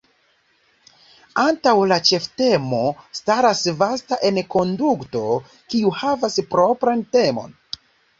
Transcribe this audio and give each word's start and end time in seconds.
Antaŭ 1.41 1.73
la 1.91 1.97
ĉeftemo 2.09 2.79
staras 3.19 3.61
vasta 3.81 4.19
enkonduko, 4.31 5.37
kiu 5.75 5.93
havas 5.99 6.39
propran 6.55 7.05
temon. 7.17 7.55